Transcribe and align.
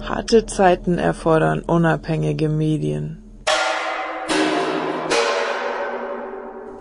Harte 0.00 0.46
Zeiten 0.46 0.98
erfordern 0.98 1.60
unabhängige 1.60 2.48
Medien. 2.48 3.22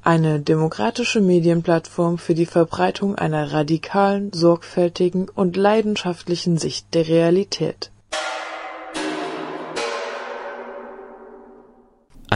Eine 0.03 0.39
demokratische 0.39 1.19
Medienplattform 1.19 2.17
für 2.19 2.35
die 2.35 2.45
Verbreitung 2.45 3.15
einer 3.15 3.53
radikalen, 3.53 4.31
sorgfältigen 4.31 5.29
und 5.29 5.57
leidenschaftlichen 5.57 6.59
Sicht 6.59 6.93
der 6.93 7.07
Realität. 7.07 7.89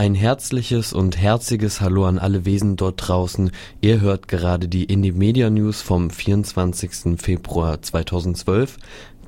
Ein 0.00 0.14
herzliches 0.14 0.94
und 0.94 1.18
herziges 1.18 1.82
Hallo 1.82 2.06
an 2.06 2.18
alle 2.18 2.46
Wesen 2.46 2.76
dort 2.76 3.06
draußen. 3.06 3.50
Ihr 3.82 4.00
hört 4.00 4.28
gerade 4.28 4.66
die 4.66 4.84
Indie 4.84 5.12
Media 5.12 5.50
News 5.50 5.82
vom 5.82 6.08
24. 6.08 7.20
Februar 7.20 7.82
2012. 7.82 8.78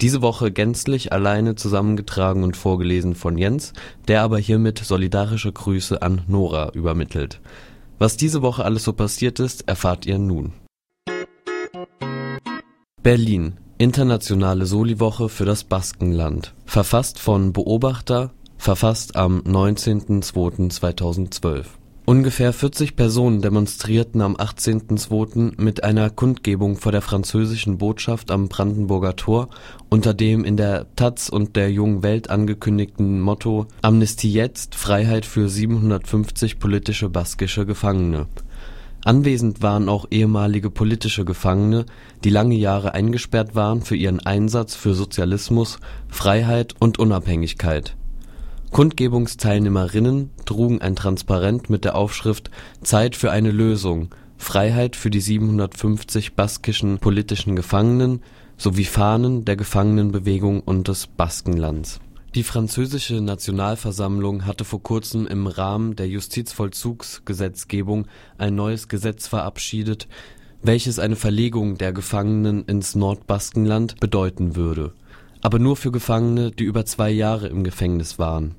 Diese 0.01 0.23
Woche 0.23 0.51
gänzlich 0.51 1.13
alleine 1.13 1.57
zusammengetragen 1.57 2.43
und 2.43 2.57
vorgelesen 2.57 3.15
von 3.15 3.37
Jens, 3.37 3.75
der 4.09 4.23
aber 4.23 4.39
hiermit 4.39 4.79
solidarische 4.79 5.53
Grüße 5.53 6.01
an 6.01 6.23
Nora 6.27 6.71
übermittelt. 6.71 7.43
Was 7.99 8.17
diese 8.17 8.41
Woche 8.41 8.65
alles 8.65 8.85
so 8.85 8.95
passiert 8.95 9.41
ist, 9.41 9.69
erfahrt 9.69 10.07
ihr 10.07 10.17
nun. 10.17 10.55
Berlin. 13.03 13.59
Internationale 13.77 14.65
Soliwoche 14.65 15.29
für 15.29 15.45
das 15.45 15.65
Baskenland. 15.65 16.55
Verfasst 16.65 17.19
von 17.19 17.53
Beobachter, 17.53 18.31
verfasst 18.63 19.17
am 19.17 19.41
19.02.2012 19.41 21.65
Ungefähr 22.05 22.53
40 22.53 22.95
Personen 22.95 23.43
demonstrierten 23.43 24.21
am 24.21 24.37
18.02. 24.37 25.61
mit 25.61 25.83
einer 25.83 26.11
Kundgebung 26.11 26.77
vor 26.77 26.93
der 26.93 27.03
französischen 27.03 27.79
Botschaft 27.79 28.31
am 28.31 28.47
Brandenburger 28.49 29.17
Tor 29.17 29.49
unter 29.89 30.15
dem 30.15 30.45
in 30.45 30.57
der 30.57 30.87
taz 30.95 31.29
und 31.29 31.57
der 31.57 31.73
Jungen 31.73 32.05
Welt 32.05 32.31
angekündigten 32.31 33.21
Motto 33.21 33.67
Amnestie 33.83 34.33
jetzt, 34.33 34.77
Freiheit 34.77 35.27
für 35.27 35.49
750 35.49 36.61
politische 36.61 37.09
baskische 37.09 37.67
Gefangene. 37.67 38.29
Anwesend 39.05 39.61
waren 39.63 39.89
auch 39.89 40.07
ehemalige 40.13 40.71
politische 40.71 41.25
Gefangene, 41.25 41.87
die 42.23 42.31
lange 42.31 42.55
Jahre 42.55 42.95
eingesperrt 42.95 43.57
waren 43.57 43.83
für 43.83 43.97
ihren 43.97 44.21
Einsatz 44.21 44.77
für 44.77 44.95
Sozialismus, 44.95 45.81
Freiheit 46.09 46.77
und 46.79 47.01
Unabhängigkeit 47.01 47.97
Kundgebungsteilnehmerinnen 48.73 50.31
trugen 50.47 50.81
ein 50.81 50.97
Transparent 50.97 51.69
mit 51.69 51.85
der 51.85 51.95
Aufschrift 51.95 52.51
„Zeit 52.83 53.17
für 53.17 53.31
eine 53.31 53.51
Lösung– 53.51 54.09
Freiheit 54.39 54.97
für 54.97 55.11
die 55.11 55.21
750 55.21 56.35
baskischen 56.35 56.99
politischen 56.99 57.55
Gefangenen 57.55 58.23
“sowie 58.57 58.87
Fahnen 58.87 59.45
der 59.45 59.57
Gefangenenbewegung 59.57 60.61
und 60.61 60.89
des 60.89 61.07
Baskenlands. 61.07 62.01
Die 62.35 62.43
französische 62.43 63.21
Nationalversammlung 63.21 64.47
hatte 64.47 64.65
vor 64.65 64.83
kurzem 64.83 65.27
im 65.27 65.49
Rahmen 65.49 65.95
der 65.95 66.09
Justizvollzugsgesetzgebung 66.09 68.07
ein 68.39 68.55
neues 68.55 68.89
Gesetz 68.89 69.29
verabschiedet, 69.29 70.09
welches 70.63 70.99
eine 70.99 71.17
Verlegung 71.17 71.77
der 71.77 71.93
Gefangenen 71.93 72.65
ins 72.65 72.95
Nordbaskenland 72.95 74.01
bedeuten 74.01 74.57
würde, 74.57 74.95
aber 75.43 75.59
nur 75.59 75.77
für 75.77 75.93
Gefangene, 75.93 76.53
die 76.53 76.65
über 76.65 76.87
zwei 76.87 77.11
Jahre 77.11 77.49
im 77.49 77.65
Gefängnis 77.65 78.19
waren 78.19 78.55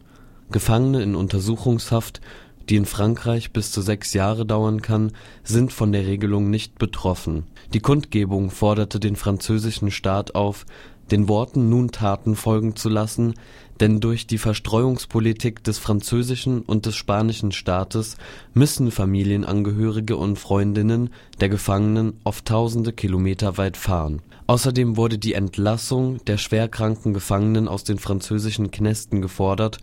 Gefangene 0.54 1.04
in 1.04 1.16
Untersuchungshaft, 1.16 2.22
die 2.70 2.78
in 2.78 2.86
Frankreich 2.86 3.52
bis 3.52 3.74
zu 3.74 3.82
sechs 3.82 4.14
Jahre 4.14 4.46
dauern 4.46 4.82
kann, 4.82 5.12
sind 5.44 5.74
von 5.74 5.92
der 5.92 6.08
Regelung 6.08 6.50
nicht 6.50 6.80
betroffen. 6.80 7.44
Die 7.74 7.82
Kundgebung 7.82 8.52
forderte 8.52 9.02
den 9.02 9.18
französischen 9.18 9.92
Staat 9.92 10.36
auf, 10.36 10.66
den 11.12 11.28
Worten 11.28 11.70
nun 11.70 11.92
Taten 11.92 12.38
folgen 12.38 12.78
zu 12.78 12.88
lassen, 12.88 13.34
denn 13.80 14.00
durch 14.00 14.28
die 14.28 14.38
Verstreuungspolitik 14.38 15.64
des 15.64 15.80
französischen 15.80 16.62
und 16.62 16.86
des 16.86 16.96
spanischen 16.96 17.52
Staates 17.52 18.18
müssen 18.54 18.92
Familienangehörige 18.92 20.18
und 20.18 20.38
Freundinnen 20.38 21.10
der 21.40 21.50
Gefangenen 21.50 22.20
oft 22.24 22.46
tausende 22.46 22.94
Kilometer 22.94 23.58
weit 23.58 23.78
fahren 23.78 24.22
Außerdem 24.46 24.98
wurde 24.98 25.18
die 25.18 25.34
Entlassung 25.34 26.24
der 26.26 26.38
schwerkranken 26.38 27.14
Gefangenen 27.14 27.68
aus 27.68 27.86
den 27.86 27.98
französischen 27.98 28.72
Knästen 28.72 29.22
gefordert, 29.22 29.78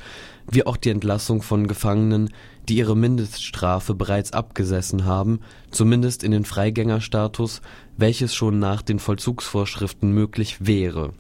wie 0.50 0.66
auch 0.66 0.76
die 0.76 0.90
Entlassung 0.90 1.40
von 1.40 1.66
Gefangenen, 1.66 2.30
die 2.68 2.76
ihre 2.76 2.96
Mindeststrafe 2.96 3.94
bereits 3.94 4.32
abgesessen 4.32 5.06
haben, 5.06 5.40
zumindest 5.70 6.22
in 6.22 6.32
den 6.32 6.44
Freigängerstatus, 6.44 7.62
welches 7.96 8.34
schon 8.34 8.58
nach 8.58 8.82
den 8.82 8.98
Vollzugsvorschriften 8.98 10.12
möglich 10.12 10.66
wäre. 10.66 11.14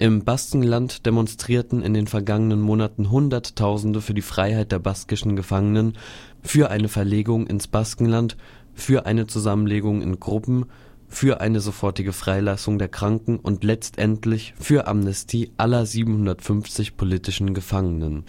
Im 0.00 0.24
Baskenland 0.24 1.04
demonstrierten 1.04 1.82
in 1.82 1.92
den 1.92 2.06
vergangenen 2.06 2.62
Monaten 2.62 3.10
Hunderttausende 3.10 4.00
für 4.00 4.14
die 4.14 4.22
Freiheit 4.22 4.72
der 4.72 4.78
baskischen 4.78 5.36
Gefangenen, 5.36 5.98
für 6.40 6.70
eine 6.70 6.88
Verlegung 6.88 7.46
ins 7.46 7.68
Baskenland, 7.68 8.38
für 8.72 9.04
eine 9.04 9.26
Zusammenlegung 9.26 10.00
in 10.00 10.18
Gruppen 10.18 10.64
für 11.06 11.42
eine 11.42 11.60
sofortige 11.60 12.14
Freilassung 12.14 12.78
der 12.78 12.88
Kranken 12.88 13.36
und 13.36 13.62
letztendlich 13.62 14.54
für 14.58 14.86
Amnestie 14.86 15.50
aller 15.58 15.84
750 15.84 16.96
politischen 16.96 17.52
Gefangenen. 17.52 18.24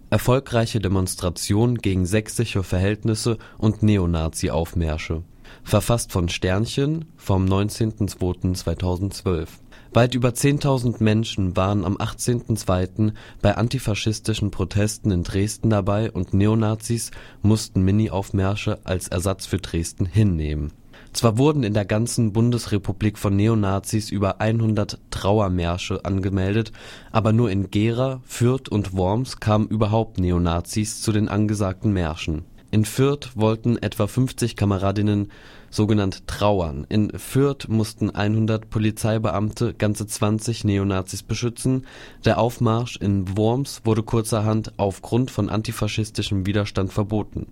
Erfolgreiche 0.09 0.79
Demonstration 0.79 1.75
gegen 1.75 2.05
sächsische 2.05 2.63
Verhältnisse 2.63 3.37
und 3.57 3.83
Neonazi-Aufmärsche 3.83 5.23
verfasst 5.63 6.11
von 6.11 6.29
Sternchen 6.29 7.05
vom 7.17 7.45
19.02.2012. 7.45 9.47
Weit 9.93 10.15
über 10.15 10.29
10.000 10.29 11.03
Menschen 11.03 11.55
waren 11.55 11.85
am 11.85 11.97
18.02. 11.97 13.13
bei 13.41 13.55
antifaschistischen 13.55 14.51
Protesten 14.51 15.11
in 15.11 15.23
Dresden 15.23 15.69
dabei 15.69 16.11
und 16.11 16.33
Neonazis 16.33 17.11
mussten 17.41 17.83
Mini-Aufmärsche 17.83 18.79
als 18.83 19.07
Ersatz 19.07 19.45
für 19.45 19.57
Dresden 19.57 20.05
hinnehmen. 20.05 20.73
Zwar 21.13 21.37
wurden 21.37 21.63
in 21.63 21.73
der 21.73 21.85
ganzen 21.85 22.33
Bundesrepublik 22.33 23.17
von 23.17 23.35
Neonazis 23.35 24.11
über 24.11 24.39
100 24.41 24.99
Trauermärsche 25.09 26.05
angemeldet, 26.05 26.71
aber 27.11 27.33
nur 27.33 27.49
in 27.49 27.71
Gera, 27.71 28.21
Fürth 28.25 28.69
und 28.69 28.95
Worms 28.95 29.39
kamen 29.39 29.67
überhaupt 29.67 30.19
Neonazis 30.19 31.01
zu 31.01 31.11
den 31.11 31.27
angesagten 31.29 31.93
Märschen. 31.93 32.45
In 32.69 32.83
Fürth 32.83 33.31
wollten 33.35 33.77
etwa 33.77 34.07
50 34.07 34.57
Kameradinnen 34.57 35.31
sogenannt 35.69 36.27
trauern. 36.27 36.85
In 36.89 37.11
Fürth 37.17 37.69
mussten 37.69 38.09
100 38.09 38.69
Polizeibeamte 38.69 39.73
ganze 39.73 40.05
20 40.05 40.65
Neonazis 40.65 41.23
beschützen. 41.23 41.87
Der 42.25 42.37
Aufmarsch 42.37 42.97
in 42.97 43.37
Worms 43.37 43.81
wurde 43.85 44.03
kurzerhand 44.03 44.73
aufgrund 44.77 45.31
von 45.31 45.49
antifaschistischem 45.49 46.45
Widerstand 46.45 46.91
verboten. 46.91 47.47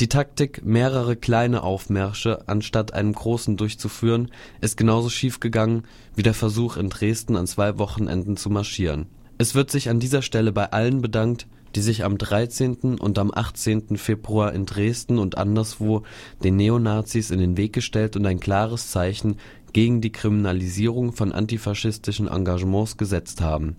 Die 0.00 0.08
Taktik, 0.08 0.64
mehrere 0.64 1.16
kleine 1.16 1.62
Aufmärsche 1.62 2.48
anstatt 2.48 2.94
einem 2.94 3.12
großen 3.12 3.56
durchzuführen, 3.56 4.30
ist 4.60 4.76
genauso 4.76 5.08
schiefgegangen 5.08 5.84
wie 6.14 6.22
der 6.22 6.34
Versuch 6.34 6.76
in 6.76 6.88
Dresden 6.88 7.36
an 7.36 7.46
zwei 7.46 7.78
Wochenenden 7.78 8.36
zu 8.36 8.50
marschieren. 8.50 9.06
Es 9.38 9.54
wird 9.54 9.70
sich 9.70 9.88
an 9.88 10.00
dieser 10.00 10.22
Stelle 10.22 10.52
bei 10.52 10.72
allen 10.72 11.02
bedankt 11.02 11.46
die 11.74 11.80
sich 11.80 12.04
am 12.04 12.18
13. 12.18 12.98
und 12.98 13.18
am 13.18 13.30
18. 13.34 13.96
Februar 13.96 14.52
in 14.52 14.66
Dresden 14.66 15.18
und 15.18 15.38
anderswo 15.38 16.02
den 16.42 16.56
Neonazis 16.56 17.30
in 17.30 17.38
den 17.38 17.56
Weg 17.56 17.72
gestellt 17.72 18.16
und 18.16 18.26
ein 18.26 18.40
klares 18.40 18.90
Zeichen 18.90 19.36
gegen 19.72 20.00
die 20.00 20.12
Kriminalisierung 20.12 21.12
von 21.12 21.32
antifaschistischen 21.32 22.28
Engagements 22.28 22.96
gesetzt 22.96 23.40
haben. 23.40 23.76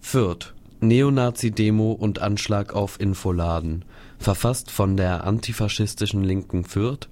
Fürth 0.00 0.55
Neonazi-Demo 0.80 1.92
und 1.92 2.20
Anschlag 2.20 2.74
auf 2.74 3.00
Infoladen. 3.00 3.84
Verfasst 4.18 4.70
von 4.70 4.96
der 4.96 5.24
antifaschistischen 5.24 6.22
Linken 6.22 6.64
Fürth. 6.64 7.08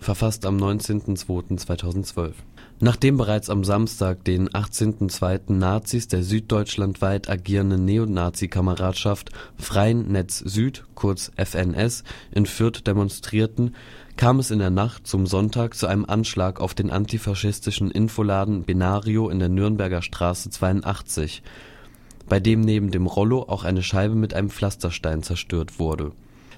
Verfasst 0.00 0.44
am 0.46 0.56
19.02.2012 0.58 2.32
Nachdem 2.80 3.16
bereits 3.16 3.50
am 3.50 3.62
Samstag, 3.62 4.24
den 4.24 4.48
18.02. 4.48 5.52
Nazis 5.52 6.08
der 6.08 6.22
süddeutschlandweit 6.22 7.30
agierenden 7.30 7.84
Neonazi-Kameradschaft 7.84 9.30
Freien 9.56 10.10
Netz 10.10 10.40
Süd 10.40 10.84
(kurz 10.94 11.30
FNS) 11.36 12.02
in 12.32 12.46
Fürth 12.46 12.86
demonstrierten, 12.86 13.76
kam 14.16 14.40
es 14.40 14.50
in 14.50 14.58
der 14.58 14.70
Nacht 14.70 15.06
zum 15.06 15.26
Sonntag 15.26 15.74
zu 15.74 15.86
einem 15.86 16.04
Anschlag 16.04 16.60
auf 16.60 16.74
den 16.74 16.90
antifaschistischen 16.90 17.90
Infoladen 17.90 18.64
Benario 18.64 19.28
in 19.28 19.38
der 19.38 19.48
Nürnberger 19.48 20.02
Straße 20.02 20.50
82, 20.50 21.42
bei 22.28 22.40
dem 22.40 22.60
neben 22.60 22.90
dem 22.90 23.06
Rollo 23.06 23.42
auch 23.42 23.64
eine 23.64 23.82
Scheibe 23.82 24.14
mit 24.14 24.34
einem 24.34 24.50
Pflasterstein 24.50 25.22
zerstört 25.22 25.78
wurde 25.78 26.12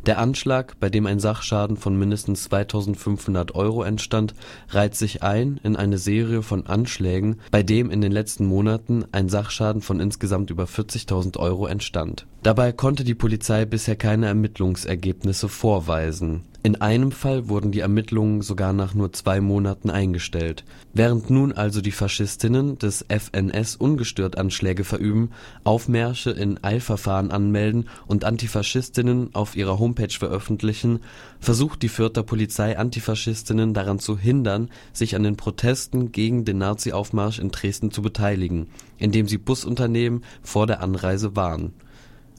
der 0.06 0.18
Anschlag, 0.18 0.78
bei 0.78 0.88
dem 0.88 1.04
ein 1.06 1.18
Sachschaden 1.18 1.76
von 1.76 1.98
mindestens 1.98 2.48
2.500 2.48 3.54
Euro 3.54 3.82
entstand, 3.82 4.34
reiht 4.68 4.94
sich 4.94 5.24
ein 5.24 5.58
in 5.64 5.74
eine 5.74 5.98
Serie 5.98 6.42
von 6.42 6.66
Anschlägen, 6.66 7.40
bei 7.50 7.64
dem 7.64 7.90
in 7.90 8.00
den 8.00 8.12
letzten 8.12 8.46
Monaten 8.46 9.04
ein 9.10 9.28
Sachschaden 9.28 9.82
von 9.82 9.98
insgesamt 9.98 10.50
über 10.50 10.64
40.000 10.64 11.38
Euro 11.38 11.66
entstand. 11.66 12.26
Dabei 12.44 12.70
konnte 12.70 13.02
die 13.02 13.16
Polizei 13.16 13.64
bisher 13.64 13.96
keine 13.96 14.26
Ermittlungsergebnisse 14.26 15.48
vorweisen 15.48 16.42
in 16.66 16.80
einem 16.80 17.12
Fall 17.12 17.48
wurden 17.48 17.70
die 17.70 17.78
Ermittlungen 17.78 18.42
sogar 18.42 18.72
nach 18.72 18.92
nur 18.92 19.12
zwei 19.12 19.40
Monaten 19.40 19.88
eingestellt. 19.88 20.64
Während 20.92 21.30
nun 21.30 21.52
also 21.52 21.80
die 21.80 21.92
Faschistinnen 21.92 22.76
des 22.76 23.06
FNS 23.08 23.76
ungestört 23.76 24.36
Anschläge 24.36 24.82
verüben, 24.82 25.30
Aufmärsche 25.62 26.32
in 26.32 26.58
Eilverfahren 26.64 27.30
anmelden 27.30 27.88
und 28.08 28.24
Antifaschistinnen 28.24 29.32
auf 29.32 29.54
ihrer 29.54 29.78
Homepage 29.78 30.12
veröffentlichen, 30.12 31.02
versucht 31.38 31.82
die 31.82 31.88
Fürther 31.88 32.24
Polizei 32.24 32.76
Antifaschistinnen 32.76 33.72
daran 33.72 34.00
zu 34.00 34.18
hindern, 34.18 34.68
sich 34.92 35.14
an 35.14 35.22
den 35.22 35.36
Protesten 35.36 36.10
gegen 36.10 36.44
den 36.44 36.58
Nazi-Aufmarsch 36.58 37.38
in 37.38 37.52
Dresden 37.52 37.92
zu 37.92 38.02
beteiligen, 38.02 38.66
indem 38.98 39.28
sie 39.28 39.38
Busunternehmen 39.38 40.24
vor 40.42 40.66
der 40.66 40.82
Anreise 40.82 41.36
warnen 41.36 41.74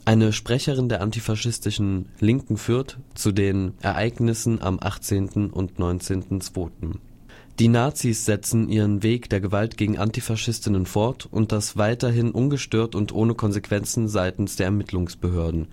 eine 0.07 0.31
Sprecherin 0.31 0.87
der 0.87 1.01
antifaschistischen 1.01 2.05
Linken 2.21 2.55
Fürth 2.55 2.97
zu 3.13 3.33
den 3.33 3.73
Ereignissen 3.81 4.61
am 4.61 4.79
18. 4.79 5.49
und 5.51 5.73
19.02. 5.79 6.93
Die 7.59 7.67
Nazis 7.67 8.23
setzen 8.23 8.69
ihren 8.69 9.03
Weg 9.03 9.29
der 9.29 9.41
Gewalt 9.41 9.75
gegen 9.75 9.97
Antifaschistinnen 9.97 10.85
fort 10.85 11.27
und 11.29 11.51
das 11.51 11.75
weiterhin 11.75 12.31
ungestört 12.31 12.95
und 12.95 13.11
ohne 13.11 13.33
Konsequenzen 13.33 14.07
seitens 14.07 14.55
der 14.55 14.67
Ermittlungsbehörden. 14.67 15.67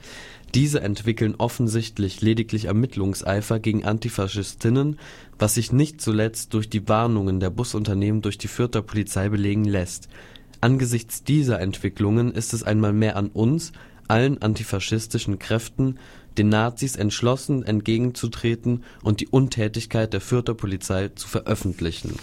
Diese 0.52 0.80
entwickeln 0.80 1.36
offensichtlich 1.38 2.20
lediglich 2.20 2.64
Ermittlungseifer 2.64 3.60
gegen 3.60 3.84
Antifaschistinnen, 3.84 4.98
was 5.38 5.54
sich 5.54 5.70
nicht 5.70 6.00
zuletzt 6.00 6.54
durch 6.54 6.68
die 6.68 6.88
Warnungen 6.88 7.38
der 7.38 7.50
Busunternehmen 7.50 8.20
durch 8.20 8.38
die 8.38 8.48
Fürther 8.48 8.82
Polizei 8.82 9.28
belegen 9.28 9.64
lässt. 9.64 10.08
Angesichts 10.60 11.22
dieser 11.22 11.60
Entwicklungen 11.60 12.32
ist 12.32 12.52
es 12.52 12.64
einmal 12.64 12.92
mehr 12.92 13.16
an 13.16 13.28
uns 13.28 13.70
allen 14.08 14.42
antifaschistischen 14.42 15.38
Kräften, 15.38 15.98
den 16.36 16.48
Nazis 16.48 16.96
entschlossen 16.96 17.62
entgegenzutreten 17.62 18.82
und 19.02 19.20
die 19.20 19.28
Untätigkeit 19.28 20.12
der 20.12 20.20
Fürther 20.20 20.54
Polizei 20.54 21.08
zu 21.08 21.28
veröffentlichen. 21.28 22.16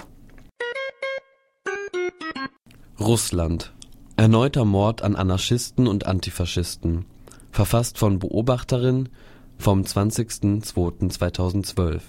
Russland 3.00 3.72
Erneuter 4.18 4.66
Mord 4.66 5.02
an 5.02 5.16
Anarchisten 5.16 5.88
und 5.88 6.06
Antifaschisten. 6.06 7.06
Verfasst 7.52 7.98
von 7.98 8.20
Beobachterin 8.20 9.10
vom 9.58 9.82
20.02.2012 9.82 12.02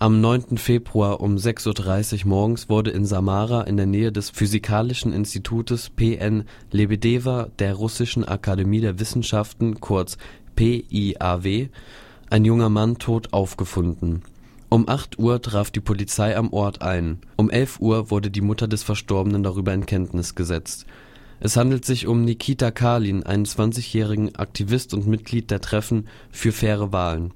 am 0.00 0.20
9. 0.20 0.58
Februar 0.58 1.20
um 1.20 1.36
6.30 1.36 2.20
Uhr 2.20 2.28
morgens 2.28 2.68
wurde 2.68 2.90
in 2.90 3.04
Samara 3.04 3.62
in 3.62 3.76
der 3.76 3.86
Nähe 3.86 4.12
des 4.12 4.30
Physikalischen 4.30 5.12
Institutes 5.12 5.90
PN 5.90 6.44
Lebedewa 6.70 7.48
der 7.58 7.74
Russischen 7.74 8.24
Akademie 8.24 8.80
der 8.80 9.00
Wissenschaften 9.00 9.80
kurz 9.80 10.16
PIAW 10.54 11.68
ein 12.30 12.44
junger 12.44 12.68
Mann 12.68 12.98
tot 12.98 13.32
aufgefunden. 13.32 14.22
Um 14.68 14.88
8 14.88 15.18
Uhr 15.18 15.42
traf 15.42 15.72
die 15.72 15.80
Polizei 15.80 16.36
am 16.36 16.52
Ort 16.52 16.80
ein. 16.80 17.18
Um 17.36 17.50
11 17.50 17.80
Uhr 17.80 18.10
wurde 18.12 18.30
die 18.30 18.42
Mutter 18.42 18.68
des 18.68 18.84
Verstorbenen 18.84 19.42
darüber 19.42 19.74
in 19.74 19.86
Kenntnis 19.86 20.36
gesetzt. 20.36 20.86
Es 21.40 21.56
handelt 21.56 21.84
sich 21.84 22.06
um 22.06 22.24
Nikita 22.24 22.70
Kalin, 22.70 23.24
einen 23.24 23.46
20-jährigen 23.46 24.36
Aktivist 24.36 24.94
und 24.94 25.08
Mitglied 25.08 25.50
der 25.50 25.60
Treffen 25.60 26.06
für 26.30 26.52
faire 26.52 26.92
Wahlen 26.92 27.32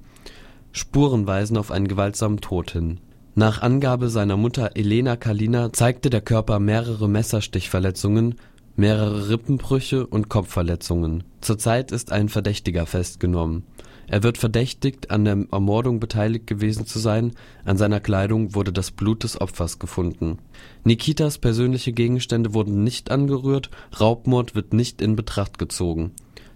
Spuren 0.75 1.27
weisen 1.27 1.55
auf 1.55 1.69
einen 1.69 1.87
gewaltsamen 1.87 2.41
Tod 2.41 2.71
hin. 2.71 2.99
Nach 3.35 3.61
Angabe 3.61 4.09
seiner 4.09 4.37
Mutter 4.37 4.71
Elena 4.73 5.15
Kalina 5.15 5.71
zeigte 5.71 6.09
der 6.09 6.21
Körper 6.21 6.59
mehrere 6.59 7.07
Messerstichverletzungen, 7.07 8.35
mehrere 8.75 9.29
Rippenbrüche 9.29 10.07
und 10.07 10.29
Kopfverletzungen. 10.29 11.25
Zurzeit 11.41 11.91
ist 11.91 12.11
ein 12.11 12.27
Verdächtiger 12.27 12.87
festgenommen. 12.87 13.63
Er 14.07 14.23
wird 14.23 14.39
verdächtigt, 14.39 15.11
an 15.11 15.25
der 15.25 15.45
Ermordung 15.51 15.99
beteiligt 15.99 16.47
gewesen 16.47 16.87
zu 16.87 16.97
sein, 16.97 17.33
an 17.65 17.77
seiner 17.77 17.99
Kleidung 17.99 18.55
wurde 18.55 18.73
das 18.73 18.89
Blut 18.89 19.23
des 19.23 19.39
Opfers 19.39 19.77
gefunden. 19.77 20.39
Nikitas 20.83 21.37
persönliche 21.37 21.93
Gegenstände 21.93 22.55
wurden 22.55 22.83
nicht 22.83 23.11
angerührt, 23.11 23.69
Raubmord 23.99 24.55
wird 24.55 24.73
nicht 24.73 25.03
in 25.03 25.15
Betracht 25.15 25.59
gezogen 25.59 26.13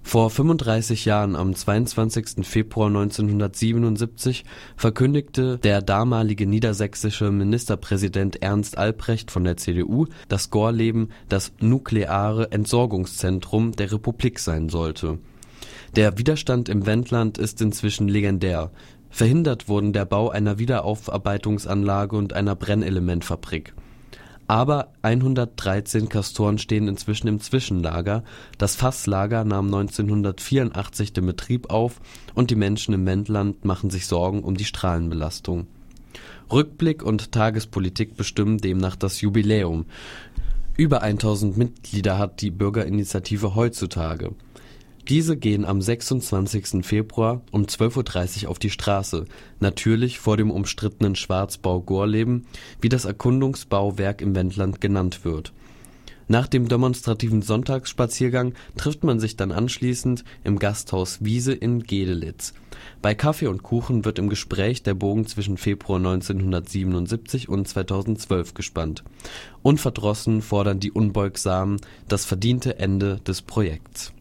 Vor 0.04 0.30
35 0.30 1.06
Jahren, 1.06 1.34
am 1.34 1.56
22. 1.56 2.46
Februar 2.46 2.86
1977, 2.86 4.44
verkündigte 4.76 5.58
der 5.58 5.82
damalige 5.82 6.46
niedersächsische 6.46 7.32
Ministerpräsident 7.32 8.42
Ernst 8.42 8.78
Albrecht 8.78 9.32
von 9.32 9.42
der 9.42 9.56
CDU, 9.56 10.06
dass 10.28 10.50
Gorleben 10.50 11.08
das 11.28 11.52
nukleare 11.58 12.52
Entsorgungszentrum 12.52 13.72
der 13.72 13.90
Republik 13.90 14.38
sein 14.38 14.68
sollte 14.68 15.18
der 15.96 16.18
Widerstand 16.18 16.68
im 16.68 16.86
Wendland 16.86 17.38
ist 17.38 17.60
inzwischen 17.60 18.08
legendär. 18.08 18.70
Verhindert 19.10 19.68
wurden 19.68 19.92
der 19.92 20.04
Bau 20.04 20.28
einer 20.28 20.58
Wiederaufarbeitungsanlage 20.58 22.16
und 22.16 22.32
einer 22.32 22.56
Brennelementfabrik. 22.56 23.74
Aber 24.48 24.88
113 25.02 26.08
Castoren 26.08 26.58
stehen 26.58 26.88
inzwischen 26.88 27.28
im 27.28 27.40
Zwischenlager, 27.40 28.24
das 28.58 28.74
Fasslager 28.74 29.44
nahm 29.44 29.66
1984 29.66 31.12
den 31.12 31.26
Betrieb 31.26 31.70
auf 31.70 32.00
und 32.34 32.50
die 32.50 32.56
Menschen 32.56 32.92
im 32.92 33.06
Wendland 33.06 33.64
machen 33.64 33.88
sich 33.88 34.06
Sorgen 34.06 34.42
um 34.42 34.56
die 34.56 34.64
Strahlenbelastung. 34.64 35.68
Rückblick 36.52 37.02
und 37.04 37.30
Tagespolitik 37.30 38.16
bestimmen 38.16 38.58
demnach 38.58 38.96
das 38.96 39.20
Jubiläum. 39.20 39.86
Über 40.76 41.02
1000 41.02 41.56
Mitglieder 41.56 42.18
hat 42.18 42.42
die 42.42 42.50
Bürgerinitiative 42.50 43.54
heutzutage 43.54 44.32
diese 45.08 45.36
gehen 45.36 45.66
am 45.66 45.82
26. 45.82 46.84
Februar 46.84 47.42
um 47.50 47.66
12:30 47.66 48.44
Uhr 48.44 48.50
auf 48.50 48.58
die 48.58 48.70
Straße, 48.70 49.26
natürlich 49.60 50.18
vor 50.18 50.38
dem 50.38 50.50
umstrittenen 50.50 51.14
Schwarzbau 51.14 51.80
Gorleben, 51.82 52.46
wie 52.80 52.88
das 52.88 53.04
Erkundungsbauwerk 53.04 54.22
im 54.22 54.34
Wendland 54.34 54.80
genannt 54.80 55.24
wird. 55.24 55.52
Nach 56.26 56.46
dem 56.46 56.68
demonstrativen 56.68 57.42
Sonntagsspaziergang 57.42 58.54
trifft 58.78 59.04
man 59.04 59.20
sich 59.20 59.36
dann 59.36 59.52
anschließend 59.52 60.24
im 60.42 60.58
Gasthaus 60.58 61.22
Wiese 61.22 61.52
in 61.52 61.82
Gedelitz. 61.82 62.54
Bei 63.02 63.14
Kaffee 63.14 63.48
und 63.48 63.62
Kuchen 63.62 64.06
wird 64.06 64.18
im 64.18 64.30
Gespräch 64.30 64.82
der 64.82 64.94
Bogen 64.94 65.26
zwischen 65.26 65.58
Februar 65.58 65.98
1977 65.98 67.50
und 67.50 67.68
2012 67.68 68.54
gespannt. 68.54 69.04
Unverdrossen 69.62 70.40
fordern 70.40 70.80
die 70.80 70.92
Unbeugsamen 70.92 71.78
das 72.08 72.24
verdiente 72.24 72.78
Ende 72.78 73.20
des 73.26 73.42
Projekts 73.42 74.14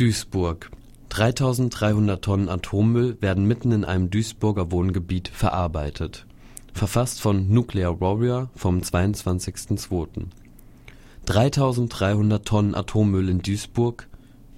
Duisburg 0.00 0.70
3300 1.10 2.24
Tonnen 2.24 2.48
Atommüll 2.48 3.18
werden 3.20 3.46
mitten 3.46 3.70
in 3.70 3.84
einem 3.84 4.08
Duisburger 4.08 4.72
Wohngebiet 4.72 5.28
verarbeitet. 5.28 6.24
Verfasst 6.72 7.20
von 7.20 7.52
Nuclear 7.52 8.00
Warrior 8.00 8.48
vom 8.56 8.78
22.02. 8.78 10.22
3300 11.26 12.46
Tonnen 12.46 12.74
Atommüll 12.74 13.28
in 13.28 13.42
Duisburg 13.42 14.08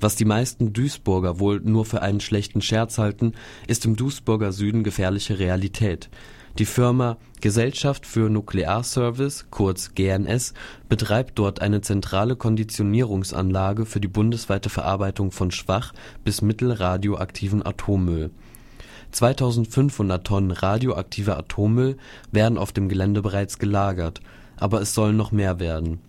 was 0.03 0.17
die 0.17 0.25
meisten 0.25 0.73
Duisburger 0.73 1.39
wohl 1.39 1.61
nur 1.61 1.85
für 1.85 2.03
einen 2.03 2.21
schlechten 2.21 2.61
Scherz 2.61 2.99
halten, 2.99 3.35
ist 3.69 3.85
im 3.85 3.95
Duisburger 3.95 4.51
Süden 4.51 4.83
gefährliche 4.83 5.39
Realität. 5.39 6.11
Die 6.59 6.67
Firma 6.67 7.17
Gesellschaft 7.41 8.07
für 8.07 8.29
Nuklearservice 8.29 9.47
kurz 9.51 9.95
GNS 9.95 10.53
betreibt 10.87 11.39
dort 11.39 11.63
eine 11.63 11.81
zentrale 11.81 12.37
Konditionierungsanlage 12.37 13.87
für 13.87 14.01
die 14.01 14.09
bundesweite 14.09 14.69
Verarbeitung 14.69 15.31
von 15.31 15.51
schwach 15.51 15.95
bis 16.25 16.43
mittelradioaktivem 16.43 17.67
Atommüll. 17.67 18.31
2500 19.13 20.27
Tonnen 20.27 20.51
radioaktiver 20.51 21.39
Atommüll 21.39 21.97
werden 22.31 22.59
auf 22.59 22.73
dem 22.73 22.91
Gelände 22.91 23.23
bereits 23.23 23.59
gelagert, 23.59 24.21
aber 24.57 24.83
es 24.83 24.93
sollen 24.93 25.17
noch 25.17 25.33
mehr 25.33 25.59
werden 25.59 26.01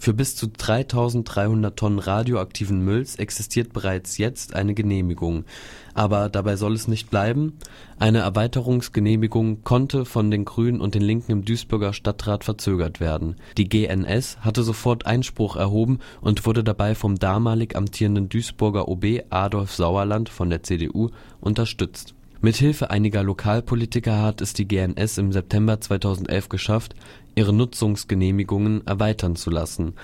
für 0.00 0.14
bis 0.14 0.34
zu 0.34 0.48
3300 0.48 1.76
Tonnen 1.76 1.98
radioaktiven 1.98 2.82
Mülls 2.82 3.16
existiert 3.16 3.74
bereits 3.74 4.16
jetzt 4.16 4.54
eine 4.54 4.72
Genehmigung, 4.72 5.44
aber 5.92 6.30
dabei 6.30 6.56
soll 6.56 6.72
es 6.72 6.88
nicht 6.88 7.10
bleiben. 7.10 7.58
Eine 7.98 8.20
Erweiterungsgenehmigung 8.20 9.62
konnte 9.62 10.06
von 10.06 10.30
den 10.30 10.46
Grünen 10.46 10.80
und 10.80 10.94
den 10.94 11.02
Linken 11.02 11.32
im 11.32 11.44
Duisburger 11.44 11.92
Stadtrat 11.92 12.44
verzögert 12.44 12.98
werden. 12.98 13.36
Die 13.58 13.68
GNS 13.68 14.38
hatte 14.40 14.62
sofort 14.62 15.04
Einspruch 15.04 15.56
erhoben 15.56 15.98
und 16.22 16.46
wurde 16.46 16.64
dabei 16.64 16.94
vom 16.94 17.18
damalig 17.18 17.76
amtierenden 17.76 18.30
Duisburger 18.30 18.88
OB 18.88 19.24
Adolf 19.28 19.72
Sauerland 19.72 20.30
von 20.30 20.48
der 20.48 20.62
CDU 20.62 21.10
unterstützt 21.40 22.14
Mithilfe 22.42 22.88
einiger 22.88 23.22
Lokalpolitiker 23.22 24.22
hat 24.22 24.40
es 24.40 24.54
die 24.54 24.66
GNS 24.66 25.18
im 25.18 25.30
September 25.30 25.78
2011 25.78 26.48
geschafft, 26.48 26.94
ihre 27.34 27.52
Nutzungsgenehmigungen 27.52 28.86
erweitern 28.86 29.36
zu 29.36 29.50
lassen. 29.50 29.94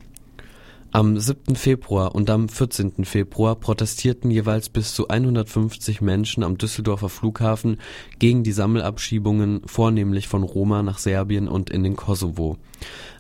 Am 0.94 1.18
7. 1.18 1.56
Februar 1.56 2.14
und 2.14 2.30
am 2.30 2.48
14. 2.48 3.04
Februar 3.04 3.56
protestierten 3.56 4.30
jeweils 4.30 4.68
bis 4.68 4.94
zu 4.94 5.08
150 5.08 6.00
Menschen 6.00 6.44
am 6.44 6.56
Düsseldorfer 6.56 7.08
Flughafen 7.08 7.78
gegen 8.20 8.44
die 8.44 8.52
Sammelabschiebungen 8.52 9.62
vornehmlich 9.66 10.28
von 10.28 10.44
Roma 10.44 10.84
nach 10.84 10.98
Serbien 10.98 11.48
und 11.48 11.68
in 11.68 11.82
den 11.82 11.96
Kosovo. 11.96 12.58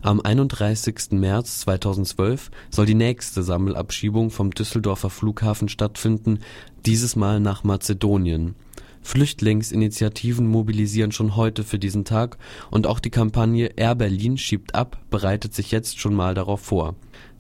Am 0.02 0.20
31. 0.20 1.18
März 1.18 1.62
2012 1.62 2.52
soll 2.70 2.86
die 2.86 2.94
nächste 2.94 3.42
Sammelabschiebung 3.42 4.30
vom 4.30 4.52
Düsseldorfer 4.52 5.10
Flughafen 5.10 5.68
stattfinden, 5.68 6.38
dieses 6.86 7.16
Mal 7.16 7.40
nach 7.40 7.64
Mazedonien. 7.64 8.54
Flüchtlingsinitiativen 9.02 10.46
mobilisieren 10.46 11.10
schon 11.10 11.34
heute 11.34 11.64
für 11.64 11.80
diesen 11.80 12.04
Tag 12.04 12.38
und 12.70 12.86
auch 12.86 13.00
die 13.00 13.10
Kampagne 13.10 13.66
Air 13.76 13.96
Berlin 13.96 14.38
schiebt 14.38 14.76
ab 14.76 14.98
bereitet 15.10 15.54
sich 15.54 15.72
jetzt 15.72 15.98
schon 15.98 16.14
mal 16.14 16.34
darauf 16.34 16.60
vor 16.60 16.94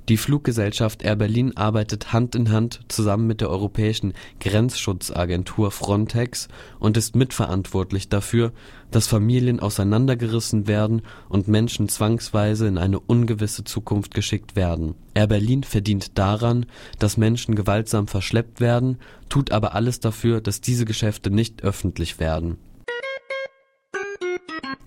die 0.08 0.18
Fluggesellschaft 0.18 1.02
Air 1.02 1.16
Berlin 1.16 1.56
arbeitet 1.56 2.12
Hand 2.12 2.34
in 2.34 2.50
Hand 2.50 2.80
zusammen 2.88 3.26
mit 3.26 3.40
der 3.40 3.48
europäischen 3.48 4.12
Grenzschutzagentur 4.38 5.70
Frontex 5.70 6.48
und 6.78 6.98
ist 6.98 7.16
mitverantwortlich 7.16 8.10
dafür, 8.10 8.52
dass 8.90 9.06
Familien 9.06 9.60
auseinandergerissen 9.60 10.66
werden 10.66 11.02
und 11.30 11.48
Menschen 11.48 11.88
zwangsweise 11.88 12.66
in 12.66 12.76
eine 12.76 13.00
ungewisse 13.00 13.64
Zukunft 13.64 14.12
geschickt 14.12 14.56
werden. 14.56 14.94
Air 15.14 15.28
Berlin 15.28 15.64
verdient 15.64 16.18
daran, 16.18 16.66
dass 16.98 17.16
Menschen 17.16 17.54
gewaltsam 17.54 18.06
verschleppt 18.06 18.60
werden, 18.60 18.98
tut 19.30 19.52
aber 19.52 19.74
alles 19.74 20.00
dafür, 20.00 20.42
dass 20.42 20.60
diese 20.60 20.84
Geschäfte 20.84 21.30
nicht 21.30 21.64
öffentlich 21.64 22.20
werden. 22.20 22.58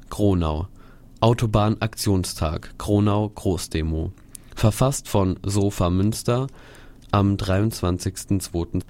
Kronau 0.09 0.67
Autobahn-Aktionstag 1.19 2.75
Kronau 2.77 3.29
Großdemo 3.29 4.11
Verfasst 4.57 5.07
von 5.07 5.37
Sofa 5.43 5.91
Münster 5.91 6.47
am 7.11 7.35
23.02. 7.35 8.81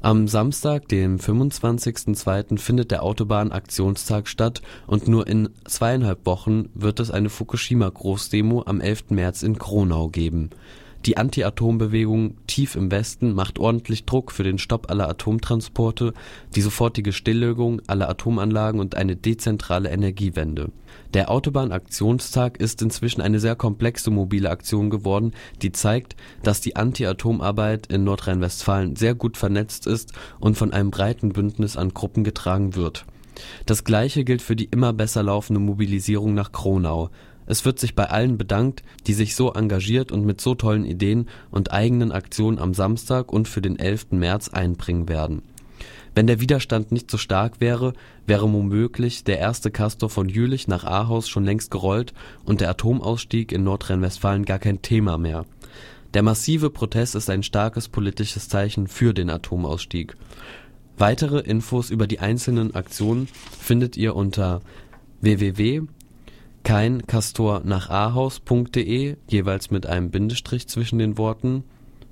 Am 0.00 0.28
Samstag, 0.28 0.86
dem 0.86 1.18
25.02. 1.18 2.56
findet 2.56 2.92
der 2.92 3.02
Autobahn-Aktionstag 3.02 4.28
statt 4.28 4.62
und 4.86 5.08
nur 5.08 5.26
in 5.26 5.48
zweieinhalb 5.64 6.24
Wochen 6.24 6.68
wird 6.72 7.00
es 7.00 7.10
eine 7.10 7.30
Fukushima-Großdemo 7.30 8.62
am 8.66 8.80
11. 8.80 9.10
März 9.10 9.42
in 9.42 9.58
Kronau 9.58 10.06
geben 10.06 10.50
die 11.06 11.16
Anti-Atom-Bewegung 11.16 12.36
tief 12.46 12.74
im 12.74 12.90
Westen 12.90 13.32
macht 13.32 13.58
ordentlich 13.58 14.04
Druck 14.04 14.32
für 14.32 14.42
den 14.42 14.58
Stopp 14.58 14.90
aller 14.90 15.08
Atomtransporte, 15.08 16.12
die 16.54 16.60
sofortige 16.60 17.12
Stilllegung 17.12 17.80
aller 17.86 18.08
Atomanlagen 18.08 18.80
und 18.80 18.96
eine 18.96 19.16
dezentrale 19.16 19.90
Energiewende. 19.90 20.70
Der 21.14 21.30
Autobahn-Aktionstag 21.30 22.58
ist 22.58 22.82
inzwischen 22.82 23.22
eine 23.22 23.38
sehr 23.40 23.54
komplexe 23.54 24.10
mobile 24.10 24.50
Aktion 24.50 24.90
geworden, 24.90 25.32
die 25.62 25.72
zeigt, 25.72 26.16
dass 26.42 26.60
die 26.60 26.76
Anti-Atom-Arbeit 26.76 27.86
in 27.86 28.04
Nordrhein-Westfalen 28.04 28.96
sehr 28.96 29.14
gut 29.14 29.36
vernetzt 29.36 29.86
ist 29.86 30.12
und 30.40 30.56
von 30.56 30.72
einem 30.72 30.90
breiten 30.90 31.30
Bündnis 31.30 31.76
an 31.76 31.94
Gruppen 31.94 32.24
getragen 32.24 32.74
wird. 32.74 33.06
Das 33.66 33.84
gleiche 33.84 34.24
gilt 34.24 34.42
für 34.42 34.56
die 34.56 34.64
immer 34.64 34.92
besser 34.92 35.22
laufende 35.22 35.60
Mobilisierung 35.60 36.34
nach 36.34 36.52
Kronau 36.52 37.10
es 37.48 37.64
wird 37.64 37.78
sich 37.78 37.94
bei 37.94 38.10
allen 38.10 38.36
bedankt, 38.36 38.82
die 39.06 39.14
sich 39.14 39.34
so 39.34 39.52
engagiert 39.54 40.12
und 40.12 40.24
mit 40.26 40.38
so 40.38 40.54
tollen 40.54 40.84
Ideen 40.84 41.28
und 41.50 41.72
eigenen 41.72 42.12
Aktionen 42.12 42.58
am 42.58 42.74
Samstag 42.74 43.32
und 43.32 43.48
für 43.48 43.62
den 43.62 43.78
11. 43.78 44.08
März 44.10 44.50
einbringen 44.50 45.08
werden. 45.08 45.40
Wenn 46.14 46.26
der 46.26 46.40
Widerstand 46.40 46.92
nicht 46.92 47.10
so 47.10 47.16
stark 47.16 47.58
wäre, 47.58 47.94
wäre 48.26 48.52
womöglich 48.52 49.24
der 49.24 49.38
erste 49.38 49.70
Castor 49.70 50.10
von 50.10 50.28
Jülich 50.28 50.68
nach 50.68 50.84
Ahaus 50.84 51.26
schon 51.26 51.44
längst 51.44 51.70
gerollt 51.70 52.12
und 52.44 52.60
der 52.60 52.68
Atomausstieg 52.68 53.50
in 53.50 53.64
Nordrhein-Westfalen 53.64 54.44
gar 54.44 54.58
kein 54.58 54.82
Thema 54.82 55.16
mehr. 55.16 55.46
Der 56.12 56.22
massive 56.22 56.68
Protest 56.68 57.14
ist 57.14 57.30
ein 57.30 57.42
starkes 57.42 57.88
politisches 57.88 58.50
Zeichen 58.50 58.88
für 58.88 59.14
den 59.14 59.30
Atomausstieg. 59.30 60.16
Weitere 60.98 61.40
Infos 61.40 61.88
über 61.88 62.06
die 62.06 62.18
einzelnen 62.18 62.74
Aktionen 62.74 63.28
findet 63.58 63.96
ihr 63.96 64.14
unter 64.16 64.60
www 65.22 65.86
kein 66.68 67.06
Castor 67.06 67.62
nach 67.64 67.88
Ahaus.de, 67.88 69.16
jeweils 69.26 69.70
mit 69.70 69.86
einem 69.86 70.10
Bindestrich 70.10 70.68
zwischen 70.68 70.98
den 70.98 71.16
Worten. 71.16 71.64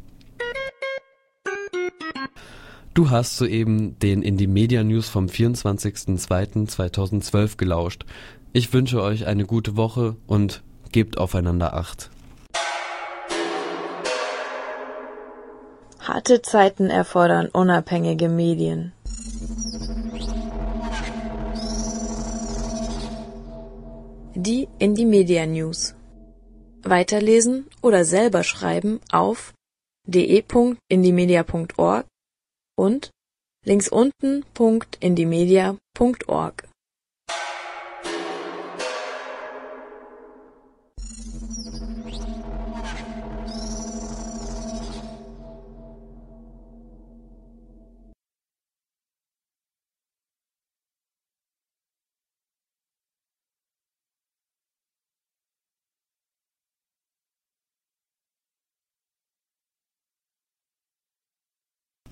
Du 2.95 3.11
hast 3.11 3.37
soeben 3.37 3.99
den 3.99 4.23
Indie 4.23 4.47
Media 4.47 4.83
News 4.85 5.09
vom 5.09 5.27
24.02.2012 5.27 7.57
gelauscht. 7.57 8.05
Ich 8.53 8.73
wünsche 8.73 9.03
euch 9.03 9.27
eine 9.27 9.47
gute 9.47 9.77
Woche 9.77 10.15
und 10.29 10.63
gebt 10.93 11.19
aufeinander 11.19 11.75
Acht. 11.75 12.13
Harte 15.99 16.41
Zeiten 16.43 16.89
erfordern 16.89 17.49
unabhängige 17.49 18.29
Medien. 18.29 18.93
Die 24.37 24.69
Indie 24.79 25.07
Media 25.07 25.47
News. 25.47 25.97
Weiterlesen 26.85 27.67
oder 27.83 28.05
selber 28.05 28.45
schreiben 28.45 29.01
auf 29.11 29.53
de.indiemedia.org 30.07 32.07
und 32.77 33.11
links 33.65 33.89
unten.indiemedia.org 33.89 36.69